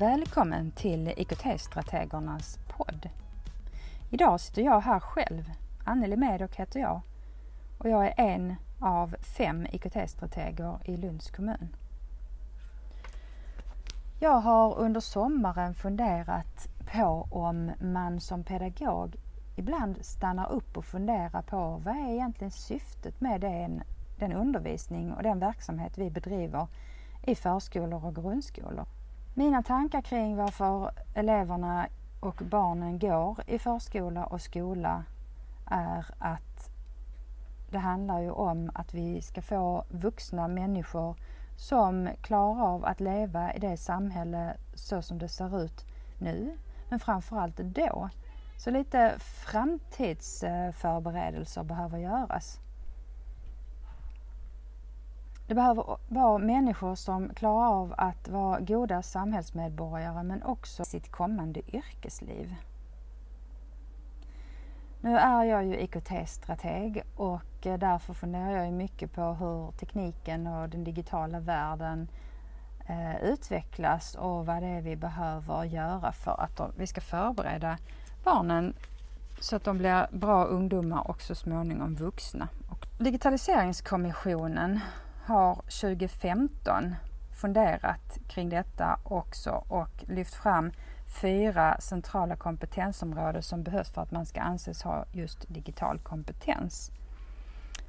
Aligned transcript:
Välkommen 0.00 0.70
till 0.70 1.12
IKT-strategernas 1.16 2.58
podd. 2.68 3.08
Idag 4.10 4.40
sitter 4.40 4.62
jag 4.62 4.80
här 4.80 5.00
själv. 5.00 5.50
Anneli 5.84 6.16
Medok 6.16 6.56
heter 6.56 6.80
jag 6.80 7.00
och 7.78 7.88
jag 7.88 8.06
är 8.06 8.14
en 8.16 8.54
av 8.80 9.14
fem 9.38 9.66
IKT-strateger 9.72 10.78
i 10.84 10.96
Lunds 10.96 11.30
kommun. 11.30 11.76
Jag 14.20 14.40
har 14.40 14.78
under 14.78 15.00
sommaren 15.00 15.74
funderat 15.74 16.68
på 16.92 17.28
om 17.30 17.72
man 17.80 18.20
som 18.20 18.44
pedagog 18.44 19.16
ibland 19.56 20.04
stannar 20.04 20.52
upp 20.52 20.76
och 20.76 20.84
funderar 20.84 21.42
på 21.42 21.80
vad 21.84 21.96
är 21.96 22.12
egentligen 22.12 22.50
syftet 22.50 23.20
med 23.20 23.40
den, 23.40 23.82
den 24.18 24.32
undervisning 24.32 25.12
och 25.12 25.22
den 25.22 25.38
verksamhet 25.38 25.98
vi 25.98 26.10
bedriver 26.10 26.66
i 27.22 27.34
förskolor 27.34 28.06
och 28.06 28.14
grundskolor. 28.14 28.86
Mina 29.34 29.62
tankar 29.62 30.00
kring 30.00 30.36
varför 30.36 30.90
eleverna 31.14 31.88
och 32.20 32.42
barnen 32.50 32.98
går 32.98 33.38
i 33.46 33.58
förskola 33.58 34.24
och 34.24 34.40
skola 34.40 35.04
är 35.66 36.06
att 36.18 36.70
det 37.70 37.78
handlar 37.78 38.20
ju 38.20 38.30
om 38.30 38.70
att 38.74 38.94
vi 38.94 39.22
ska 39.22 39.42
få 39.42 39.84
vuxna 39.88 40.48
människor 40.48 41.16
som 41.56 42.08
klarar 42.20 42.62
av 42.62 42.84
att 42.84 43.00
leva 43.00 43.54
i 43.54 43.58
det 43.58 43.76
samhälle 43.76 44.56
så 44.74 45.02
som 45.02 45.18
det 45.18 45.28
ser 45.28 45.64
ut 45.64 45.84
nu, 46.18 46.58
men 46.88 47.00
framförallt 47.00 47.56
då. 47.56 48.08
Så 48.56 48.70
lite 48.70 49.14
framtidsförberedelser 49.18 51.62
behöver 51.62 51.98
göras. 51.98 52.60
Det 55.50 55.54
behöver 55.54 55.96
vara 56.08 56.38
människor 56.38 56.94
som 56.94 57.34
klarar 57.34 57.66
av 57.66 57.94
att 57.98 58.28
vara 58.28 58.60
goda 58.60 59.02
samhällsmedborgare 59.02 60.22
men 60.22 60.42
också 60.42 60.84
sitt 60.84 61.10
kommande 61.10 61.76
yrkesliv. 61.76 62.54
Nu 65.00 65.16
är 65.16 65.44
jag 65.44 65.64
ju 65.64 65.80
IKT-strateg 65.80 67.02
och 67.16 67.66
eh, 67.66 67.78
därför 67.78 68.14
funderar 68.14 68.50
jag 68.50 68.72
mycket 68.72 69.12
på 69.12 69.22
hur 69.22 69.70
tekniken 69.70 70.46
och 70.46 70.68
den 70.68 70.84
digitala 70.84 71.40
världen 71.40 72.08
eh, 72.86 73.22
utvecklas 73.22 74.14
och 74.14 74.46
vad 74.46 74.62
det 74.62 74.68
är 74.68 74.82
vi 74.82 74.96
behöver 74.96 75.64
göra 75.64 76.12
för 76.12 76.40
att 76.40 76.60
vi 76.76 76.86
ska 76.86 77.00
förbereda 77.00 77.78
barnen 78.24 78.74
så 79.40 79.56
att 79.56 79.64
de 79.64 79.78
blir 79.78 80.08
bra 80.12 80.44
ungdomar 80.44 81.10
och 81.10 81.22
så 81.22 81.34
småningom 81.34 81.94
vuxna. 81.94 82.48
Och 82.68 82.86
Digitaliseringskommissionen 82.98 84.80
har 85.30 85.54
2015 85.54 86.94
funderat 87.40 88.18
kring 88.28 88.48
detta 88.48 88.98
också 89.04 89.64
och 89.68 90.04
lyft 90.08 90.34
fram 90.34 90.72
fyra 91.20 91.76
centrala 91.80 92.36
kompetensområden 92.36 93.42
som 93.42 93.62
behövs 93.62 93.90
för 93.90 94.02
att 94.02 94.10
man 94.10 94.26
ska 94.26 94.40
anses 94.40 94.82
ha 94.82 95.04
just 95.12 95.48
digital 95.48 95.98
kompetens. 95.98 96.90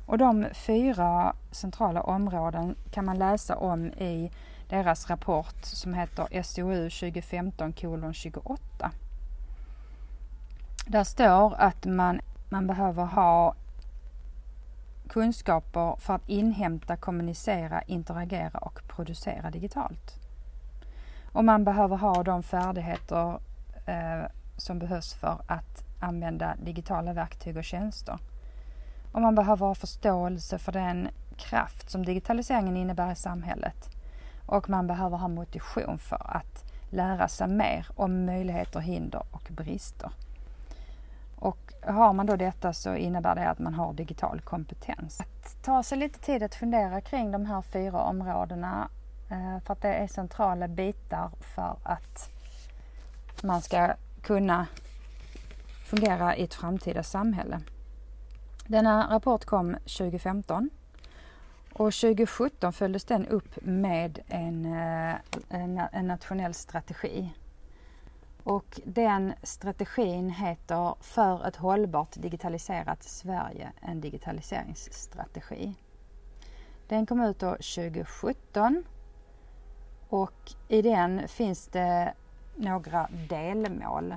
Och 0.06 0.18
de 0.18 0.48
fyra 0.54 1.36
centrala 1.52 2.02
områden 2.02 2.76
kan 2.92 3.06
man 3.06 3.18
läsa 3.18 3.56
om 3.56 3.86
i 3.86 4.32
deras 4.70 5.10
rapport 5.10 5.66
som 5.66 5.94
heter 5.94 6.44
SOU 6.44 6.90
2015 6.90 7.74
28. 8.14 8.92
Där 10.86 11.04
står 11.04 11.56
att 11.58 11.86
man, 11.86 12.22
man 12.50 12.68
behöver 12.68 13.06
ha 13.06 13.56
kunskaper 15.12 15.96
för 16.00 16.14
att 16.14 16.30
inhämta, 16.30 16.98
kommunicera, 16.98 17.82
interagera 17.82 18.58
och 18.60 18.82
producera 18.88 19.52
digitalt. 19.52 20.16
Och 21.32 21.46
man 21.46 21.64
behöver 21.64 21.98
ha 21.98 22.24
de 22.24 22.44
färdigheter 22.44 23.40
eh, 23.86 24.26
som 24.58 24.80
behövs 24.80 25.14
för 25.14 25.42
att 25.48 25.84
använda 26.00 26.56
digitala 26.64 27.14
verktyg 27.14 27.58
och 27.58 27.64
tjänster. 27.64 28.18
Och 29.12 29.22
man 29.22 29.36
behöver 29.36 29.66
ha 29.66 29.76
förståelse 29.76 30.60
för 30.60 30.72
den 30.72 31.10
kraft 31.38 31.90
som 31.90 32.06
digitaliseringen 32.06 32.78
innebär 32.78 33.12
i 33.12 33.16
samhället. 33.16 33.90
Och 34.46 34.70
man 34.70 34.88
behöver 34.88 35.18
ha 35.18 35.28
motivation 35.28 35.98
för 35.98 36.38
att 36.38 36.64
lära 36.90 37.28
sig 37.28 37.48
mer 37.48 37.88
om 37.96 38.26
möjligheter, 38.26 38.80
hinder 38.80 39.24
och 39.32 39.48
brister. 39.50 40.12
Och 41.42 41.74
har 41.82 42.14
man 42.14 42.26
då 42.26 42.36
detta 42.36 42.74
så 42.74 42.96
innebär 42.96 43.36
det 43.36 43.50
att 43.50 43.60
man 43.60 43.74
har 43.74 43.94
digital 43.94 44.42
kompetens. 44.42 45.20
Att 45.20 45.64
ta 45.64 45.84
sig 45.84 45.98
lite 45.98 46.20
tid 46.20 46.44
att 46.44 46.56
fundera 46.56 47.02
kring 47.02 47.32
de 47.32 47.46
här 47.46 47.62
fyra 47.62 48.00
områdena 48.00 48.90
eh, 49.32 49.60
för 49.66 49.74
att 49.74 49.82
det 49.82 49.94
är 49.94 50.08
centrala 50.08 50.68
bitar 50.68 51.32
för 51.56 51.78
att 51.84 52.30
man 53.44 53.62
ska 53.62 53.94
kunna 54.22 54.68
fungera 55.86 56.36
i 56.36 56.44
ett 56.44 56.54
framtida 56.54 57.04
samhälle. 57.04 57.62
Denna 58.68 59.16
rapport 59.16 59.46
kom 59.46 59.74
2015 59.74 60.70
och 61.74 61.94
2017 61.94 62.74
följdes 62.74 63.04
den 63.04 63.28
upp 63.28 63.58
med 63.62 64.20
en, 64.28 64.66
eh, 64.66 65.16
en, 65.50 65.82
en 65.92 66.08
nationell 66.08 66.54
strategi 66.54 67.34
och 68.44 68.80
den 68.86 69.34
strategin 69.44 70.30
heter 70.30 70.96
För 71.00 71.48
ett 71.48 71.56
hållbart 71.56 72.16
digitaliserat 72.16 73.04
Sverige, 73.04 73.72
en 73.82 74.02
digitaliseringsstrategi. 74.02 75.76
Den 76.88 77.06
kom 77.06 77.22
ut 77.22 77.40
2017 77.40 78.84
och 80.10 80.52
i 80.68 80.82
den 80.82 81.28
finns 81.28 81.68
det 81.68 82.14
några 82.56 83.08
delmål. 83.30 84.16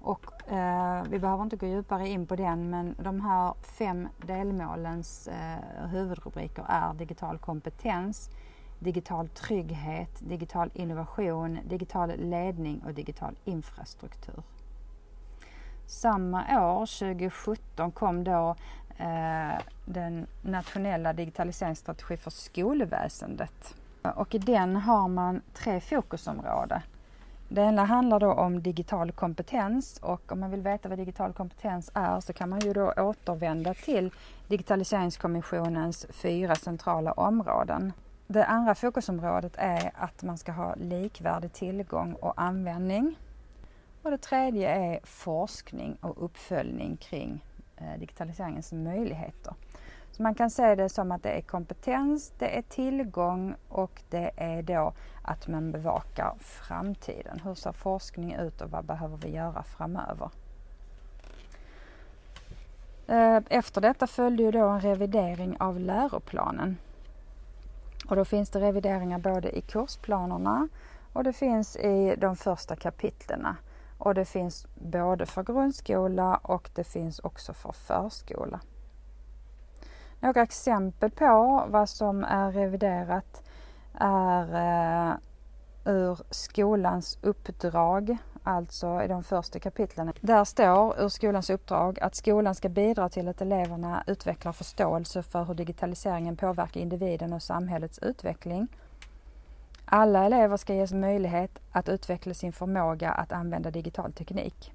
Och, 0.00 0.52
eh, 0.52 1.04
vi 1.10 1.18
behöver 1.18 1.42
inte 1.42 1.56
gå 1.56 1.66
djupare 1.66 2.08
in 2.08 2.26
på 2.26 2.36
den 2.36 2.70
men 2.70 2.94
de 2.98 3.20
här 3.20 3.54
fem 3.62 4.08
delmålens 4.26 5.28
eh, 5.28 5.86
huvudrubriker 5.86 6.64
är 6.68 6.94
digital 6.94 7.38
kompetens, 7.38 8.30
digital 8.78 9.28
trygghet, 9.28 10.10
digital 10.18 10.70
innovation, 10.74 11.58
digital 11.64 12.12
ledning 12.16 12.82
och 12.86 12.94
digital 12.94 13.34
infrastruktur. 13.44 14.42
Samma 15.86 16.38
år, 16.60 16.86
2017, 16.86 17.90
kom 17.90 18.24
då 18.24 18.56
eh, 18.98 19.58
den 19.84 20.26
nationella 20.42 21.12
digitaliseringsstrategi 21.12 22.16
för 22.16 22.30
skolväsendet. 22.30 23.74
Och 24.02 24.34
i 24.34 24.38
den 24.38 24.76
har 24.76 25.08
man 25.08 25.42
tre 25.54 25.80
fokusområden. 25.80 26.80
Det 27.48 27.60
ena 27.60 27.84
handlar 27.84 28.20
då 28.20 28.32
om 28.32 28.62
digital 28.62 29.12
kompetens 29.12 29.98
och 30.02 30.32
om 30.32 30.40
man 30.40 30.50
vill 30.50 30.60
veta 30.60 30.88
vad 30.88 30.98
digital 30.98 31.32
kompetens 31.32 31.90
är 31.94 32.20
så 32.20 32.32
kan 32.32 32.48
man 32.48 32.60
ju 32.60 32.72
då 32.72 32.92
återvända 32.96 33.74
till 33.74 34.10
Digitaliseringskommissionens 34.48 36.06
fyra 36.10 36.54
centrala 36.54 37.12
områden. 37.12 37.92
Det 38.28 38.44
andra 38.44 38.74
fokusområdet 38.74 39.52
är 39.56 39.90
att 39.94 40.22
man 40.22 40.38
ska 40.38 40.52
ha 40.52 40.74
likvärdig 40.74 41.52
tillgång 41.52 42.12
och 42.12 42.40
användning. 42.40 43.18
Och 44.02 44.10
det 44.10 44.18
tredje 44.18 44.70
är 44.70 45.00
forskning 45.04 45.96
och 46.00 46.24
uppföljning 46.24 46.96
kring 46.96 47.44
eh, 47.76 47.98
digitaliseringens 47.98 48.72
möjligheter. 48.72 49.54
Så 50.10 50.22
man 50.22 50.34
kan 50.34 50.50
se 50.50 50.74
det 50.74 50.88
som 50.88 51.12
att 51.12 51.22
det 51.22 51.30
är 51.30 51.40
kompetens, 51.40 52.32
det 52.38 52.58
är 52.58 52.62
tillgång 52.62 53.54
och 53.68 54.02
det 54.10 54.30
är 54.36 54.62
då 54.62 54.92
att 55.22 55.48
man 55.48 55.72
bevakar 55.72 56.34
framtiden. 56.40 57.40
Hur 57.44 57.54
ser 57.54 57.72
forskning 57.72 58.34
ut 58.34 58.60
och 58.60 58.70
vad 58.70 58.84
behöver 58.84 59.16
vi 59.16 59.28
göra 59.28 59.62
framöver? 59.62 60.30
Eh, 63.06 63.40
efter 63.48 63.80
detta 63.80 64.06
följde 64.06 64.42
ju 64.42 64.50
då 64.50 64.68
en 64.68 64.80
revidering 64.80 65.56
av 65.60 65.80
läroplanen 65.80 66.76
och 68.08 68.16
då 68.16 68.24
finns 68.24 68.50
det 68.50 68.60
revideringar 68.60 69.18
både 69.18 69.58
i 69.58 69.60
kursplanerna 69.60 70.68
och 71.12 71.24
det 71.24 71.32
finns 71.32 71.76
i 71.76 72.16
de 72.18 72.36
första 72.36 72.76
kapitlerna. 72.76 73.56
Och 73.98 74.14
det 74.14 74.24
finns 74.24 74.66
både 74.74 75.26
för 75.26 75.42
grundskola 75.42 76.36
och 76.36 76.70
det 76.74 76.84
finns 76.84 77.18
också 77.18 77.52
för 77.52 77.72
förskola. 77.72 78.60
Några 80.20 80.42
exempel 80.42 81.10
på 81.10 81.64
vad 81.68 81.88
som 81.88 82.24
är 82.24 82.52
reviderat 82.52 83.42
är 83.98 84.54
eh, 85.10 85.14
ur 85.84 86.18
skolans 86.30 87.18
uppdrag 87.22 88.16
alltså 88.46 89.02
i 89.02 89.08
de 89.08 89.22
första 89.22 89.58
kapitlen. 89.58 90.12
Där 90.20 90.44
står 90.44 91.00
ur 91.00 91.08
skolans 91.08 91.50
uppdrag 91.50 92.00
att 92.00 92.14
skolan 92.14 92.54
ska 92.54 92.68
bidra 92.68 93.08
till 93.08 93.28
att 93.28 93.40
eleverna 93.40 94.04
utvecklar 94.06 94.52
förståelse 94.52 95.22
för 95.22 95.44
hur 95.44 95.54
digitaliseringen 95.54 96.36
påverkar 96.36 96.80
individen 96.80 97.32
och 97.32 97.42
samhällets 97.42 97.98
utveckling. 97.98 98.68
Alla 99.84 100.24
elever 100.24 100.56
ska 100.56 100.74
ges 100.74 100.92
möjlighet 100.92 101.58
att 101.72 101.88
utveckla 101.88 102.34
sin 102.34 102.52
förmåga 102.52 103.10
att 103.10 103.32
använda 103.32 103.70
digital 103.70 104.12
teknik. 104.12 104.72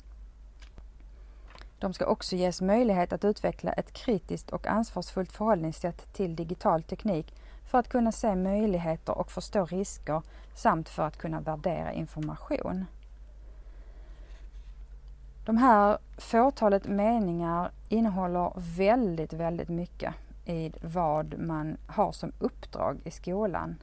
De 1.79 1.93
ska 1.93 2.05
också 2.05 2.35
ges 2.35 2.61
möjlighet 2.61 3.13
att 3.13 3.25
utveckla 3.25 3.71
ett 3.71 3.93
kritiskt 3.93 4.49
och 4.49 4.67
ansvarsfullt 4.67 5.31
förhållningssätt 5.31 6.13
till 6.13 6.35
digital 6.35 6.83
teknik 6.83 7.35
för 7.71 7.77
att 7.77 7.89
kunna 7.89 8.11
se 8.11 8.35
möjligheter 8.35 9.17
och 9.17 9.31
förstå 9.31 9.65
risker 9.65 10.21
samt 10.55 10.89
för 10.89 11.03
att 11.03 11.17
kunna 11.17 11.41
värdera 11.41 11.93
information. 11.93 12.85
De 15.45 15.57
här 15.57 15.97
fåtalet 16.17 16.87
meningar 16.87 17.71
innehåller 17.89 18.53
väldigt, 18.55 19.33
väldigt 19.33 19.69
mycket 19.69 20.13
i 20.45 20.71
vad 20.81 21.39
man 21.39 21.77
har 21.87 22.11
som 22.11 22.31
uppdrag 22.39 23.01
i 23.03 23.11
skolan 23.11 23.75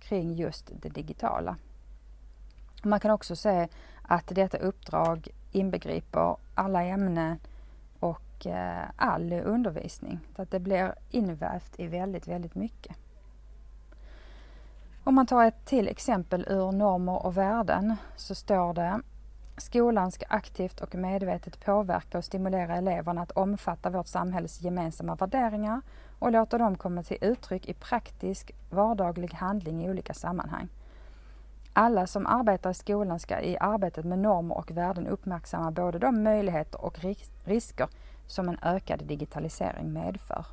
kring 0.00 0.34
just 0.34 0.70
det 0.82 0.88
digitala. 0.88 1.56
Man 2.82 3.00
kan 3.00 3.10
också 3.10 3.36
se 3.36 3.68
att 4.02 4.26
detta 4.26 4.58
uppdrag 4.58 5.28
inbegriper 5.52 6.36
alla 6.54 6.82
ämnen 6.82 7.38
och 8.00 8.46
eh, 8.46 8.84
all 8.96 9.32
undervisning. 9.32 10.20
Så 10.36 10.42
att 10.42 10.50
det 10.50 10.60
blir 10.60 10.94
invävt 11.10 11.80
i 11.80 11.86
väldigt, 11.86 12.28
väldigt 12.28 12.54
mycket. 12.54 12.96
Om 15.04 15.14
man 15.14 15.26
tar 15.26 15.44
ett 15.44 15.64
till 15.64 15.88
exempel 15.88 16.46
ur 16.48 16.72
normer 16.72 17.26
och 17.26 17.36
värden 17.36 17.96
så 18.16 18.34
står 18.34 18.74
det 18.74 19.00
Skolan 19.62 20.12
ska 20.12 20.26
aktivt 20.28 20.80
och 20.80 20.94
medvetet 20.94 21.64
påverka 21.64 22.18
och 22.18 22.24
stimulera 22.24 22.76
eleverna 22.76 23.22
att 23.22 23.30
omfatta 23.30 23.90
vårt 23.90 24.06
samhälles 24.06 24.62
gemensamma 24.62 25.14
värderingar 25.14 25.80
och 26.18 26.32
låta 26.32 26.58
dem 26.58 26.76
komma 26.76 27.02
till 27.02 27.18
uttryck 27.20 27.68
i 27.68 27.74
praktisk 27.74 28.52
vardaglig 28.70 29.32
handling 29.34 29.84
i 29.84 29.90
olika 29.90 30.14
sammanhang. 30.14 30.68
Alla 31.72 32.06
som 32.06 32.26
arbetar 32.26 32.70
i 32.70 32.74
skolan 32.74 33.20
ska 33.20 33.40
i 33.40 33.58
arbetet 33.60 34.04
med 34.04 34.18
normer 34.18 34.56
och 34.56 34.70
värden 34.70 35.06
uppmärksamma 35.06 35.70
både 35.70 35.98
de 35.98 36.22
möjligheter 36.22 36.84
och 36.84 36.98
risker 37.44 37.88
som 38.26 38.48
en 38.48 38.58
ökad 38.62 39.04
digitalisering 39.04 39.92
medför. 39.92 40.46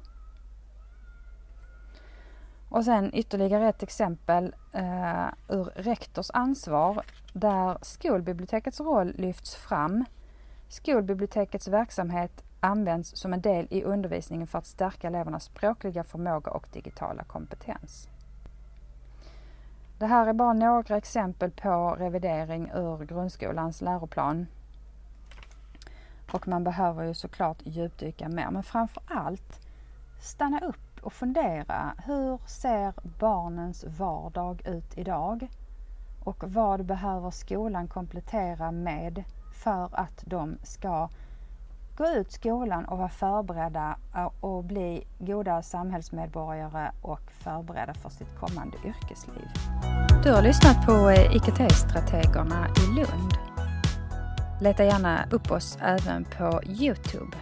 Och 2.69 2.85
sen 2.85 3.15
ytterligare 3.15 3.69
ett 3.69 3.83
exempel 3.83 4.55
eh, 4.73 5.27
ur 5.47 5.63
rektors 5.75 6.31
ansvar 6.33 7.03
där 7.33 7.77
skolbibliotekets 7.81 8.79
roll 8.79 9.13
lyfts 9.17 9.55
fram. 9.55 10.05
Skolbibliotekets 10.67 11.67
verksamhet 11.67 12.43
används 12.59 13.17
som 13.17 13.33
en 13.33 13.41
del 13.41 13.67
i 13.69 13.83
undervisningen 13.83 14.47
för 14.47 14.57
att 14.57 14.65
stärka 14.65 15.07
elevernas 15.07 15.43
språkliga 15.43 16.03
förmåga 16.03 16.51
och 16.51 16.67
digitala 16.73 17.23
kompetens. 17.23 18.09
Det 19.99 20.05
här 20.05 20.27
är 20.27 20.33
bara 20.33 20.53
några 20.53 20.97
exempel 20.97 21.51
på 21.51 21.95
revidering 21.99 22.71
ur 22.75 23.05
grundskolans 23.05 23.81
läroplan. 23.81 24.47
Och 26.31 26.47
man 26.47 26.63
behöver 26.63 27.03
ju 27.03 27.13
såklart 27.13 27.57
djupdyka 27.63 28.29
mer, 28.29 28.51
men 28.51 28.63
framför 28.63 29.03
allt 29.07 29.59
stanna 30.21 30.59
upp 30.59 30.88
och 30.99 31.13
fundera. 31.13 31.93
Hur 32.05 32.39
ser 32.45 32.93
barnens 33.19 33.85
vardag 33.87 34.61
ut 34.65 34.97
idag? 34.97 35.49
Och 36.23 36.43
vad 36.47 36.85
behöver 36.85 37.31
skolan 37.31 37.87
komplettera 37.87 38.71
med 38.71 39.23
för 39.63 39.89
att 39.91 40.23
de 40.25 40.57
ska 40.63 41.09
gå 41.97 42.07
ut 42.07 42.31
skolan 42.31 42.85
och 42.85 42.97
vara 42.97 43.09
förberedda 43.09 43.97
eh, 44.15 44.31
och 44.39 44.63
bli 44.63 45.07
goda 45.19 45.61
samhällsmedborgare 45.61 46.91
och 47.01 47.31
förberedda 47.31 47.93
för 47.93 48.09
sitt 48.09 48.39
kommande 48.39 48.77
yrkesliv. 48.85 49.47
Du 50.23 50.31
har 50.31 50.41
lyssnat 50.41 50.85
på 50.85 51.09
eh, 51.09 51.35
IKT-strategerna 51.35 52.67
i 52.67 52.95
Lund. 52.95 53.33
Leta 54.61 54.83
gärna 54.83 55.25
upp 55.31 55.51
oss 55.51 55.77
även 55.81 56.25
på 56.25 56.61
Youtube. 56.63 57.37